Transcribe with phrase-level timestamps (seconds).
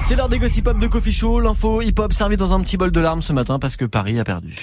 [0.00, 2.76] C'est l'heure des gossip hop de Coffee Show, l'info hip hop servi dans un petit
[2.76, 4.54] bol de larmes ce matin parce que Paris a perdu.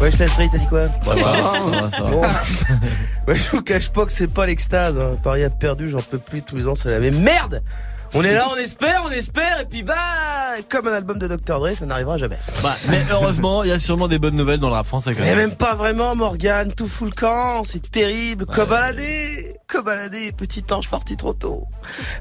[0.00, 2.10] Ouais, je t'ai t'as dit quoi va, ça va, ça va.
[2.10, 2.22] Bon.
[3.28, 4.98] Ouais, je vous cache pas que c'est pas l'extase.
[4.98, 5.10] hein.
[5.22, 6.40] Paris a perdu, j'en peux plus.
[6.42, 7.62] Tous les ans, c'est la même merde.
[8.14, 9.94] On est là, on espère, on espère, et puis bah,
[10.68, 11.60] comme un album de Dr.
[11.60, 12.38] Dre, ça n'arrivera jamais.
[12.62, 15.20] Bah, mais heureusement, il y a sûrement des bonnes nouvelles dans le rap français quand
[15.20, 15.50] Mais même.
[15.50, 18.46] même pas vraiment, Morgane, tout fout le camp, c'est terrible.
[18.46, 21.64] Cobaladé, Cobaladé, petit ange parti trop tôt.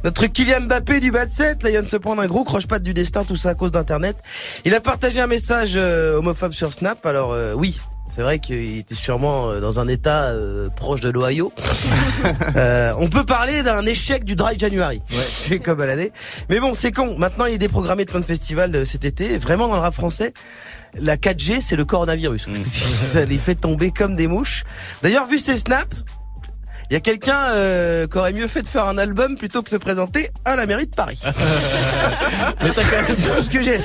[0.04, 2.44] Notre Kylian Mbappé du bas de 7, là, il vient de se prendre un gros
[2.44, 4.18] croche-patte du destin, tout ça à cause d'Internet.
[4.66, 7.80] Il a partagé un message euh, homophobe sur Snap, alors euh, oui.
[8.16, 11.52] C'est vrai qu'il était sûrement euh, dans un état euh, proche de l'Ohio.
[12.58, 16.12] Euh, on peut parler d'un échec du Dry January chez Cobaladé.
[16.50, 17.18] Mais bon, c'est con.
[17.18, 19.38] Maintenant, il est déprogrammé de plein de festivals euh, cet été.
[19.38, 20.34] Vraiment, dans le rap français,
[21.00, 22.48] la 4G, c'est le coronavirus.
[22.94, 24.64] Ça les fait tomber comme des mouches.
[25.02, 25.96] D'ailleurs, vu ces snaps,
[26.90, 29.66] il y a quelqu'un euh, qui aurait mieux fait de faire un album plutôt que
[29.66, 31.22] de se présenter à la mairie de Paris.
[32.64, 33.80] Mais t'as quand même tout ce que j'ai.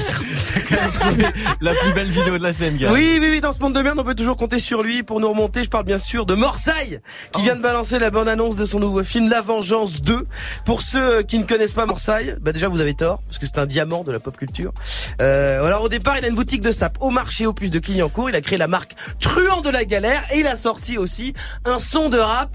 [1.61, 2.91] la plus belle vidéo de la semaine, gars.
[2.91, 5.21] Oui, oui, oui, dans ce monde de merde, on peut toujours compter sur lui pour
[5.21, 5.65] nous remonter.
[5.65, 7.01] Je parle bien sûr de Morsaille,
[7.33, 10.23] qui vient de balancer la bande-annonce de son nouveau film La Vengeance 2.
[10.65, 13.59] Pour ceux qui ne connaissent pas Morsaille, bah déjà vous avez tort, parce que c'est
[13.59, 14.73] un diamant de la pop culture.
[15.21, 18.31] Euh, alors au départ, il a une boutique de sap au marché Opus de Clignancourt.
[18.31, 21.35] Il a créé la marque Truand de la Galère et il a sorti aussi
[21.67, 22.51] un son de rap.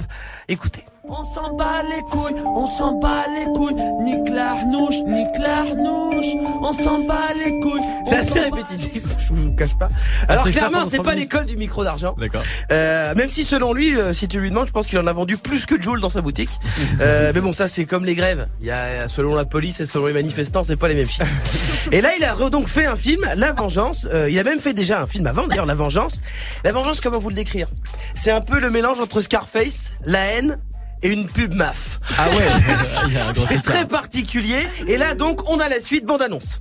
[0.50, 0.84] Écoutez.
[1.12, 6.26] On s'en bat les couilles, on s'en bat les couilles, ni clarnouche, ni clarnouche,
[6.62, 7.82] on s'en bat les couilles.
[8.06, 9.88] C'est assez répétitif, je vous cache pas.
[10.28, 12.16] Alors c'est ça clairement, c'est pas l'école du micro d'argent.
[12.18, 12.44] D'accord.
[12.72, 15.14] Euh, même si selon lui, euh, si tu lui demandes, je pense qu'il en a
[15.14, 16.50] vendu plus que Joule dans sa boutique.
[17.02, 18.46] Euh, mais bon, ça c'est comme les grèves.
[18.60, 21.26] Il y a selon la police et selon les manifestants, c'est pas les mêmes chiffres.
[21.92, 24.08] Et là, il a donc fait un film, La Vengeance.
[24.12, 26.22] Euh, il a même fait déjà un film avant, d'ailleurs, La Vengeance.
[26.64, 27.68] La Vengeance, comment vous le décrire?
[28.14, 30.60] C'est un peu le mélange entre Scarface, la haine
[31.04, 32.00] et une pub MAF.
[32.18, 34.68] Ah ouais, C'est très particulier.
[34.88, 36.60] Et là, donc, on a la suite bande annonce.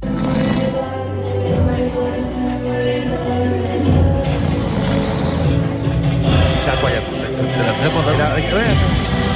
[6.61, 7.07] C'est incroyable.
[7.48, 8.52] C'est la vraie bande Et là, annonce.
[8.52, 8.77] ouais,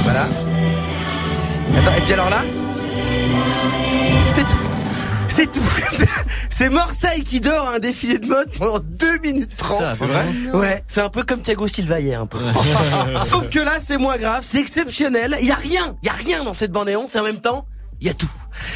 [0.03, 0.25] voilà.
[1.79, 2.43] Attends, et puis alors là?
[4.27, 4.62] C'est tout.
[5.35, 5.63] C'est tout.
[6.51, 9.79] C'est Marseille qui dort à un défilé de mode pendant 2 minutes 30.
[9.79, 12.37] Ça, c'est vrai Ouais, c'est un peu comme Thiago Silva hier un peu.
[13.25, 15.35] Sauf que là, c'est moins grave, c'est exceptionnel.
[15.41, 17.41] Il y a rien, il y a rien dans cette bande annonce et en même
[17.41, 17.65] temps,
[17.99, 18.29] il y a tout.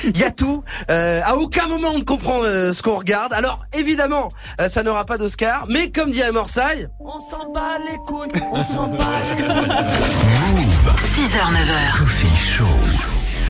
[0.04, 0.64] Il y a tout.
[0.90, 3.34] Euh, à aucun moment on ne comprend euh, ce qu'on regarde.
[3.34, 4.30] Alors évidemment,
[4.60, 8.64] euh, ça n'aura pas d'Oscar, mais comme dirait Marseille, On s'en bat les couilles, on
[8.64, 10.66] s'en bat les couilles.
[10.96, 13.07] 6h, 9h.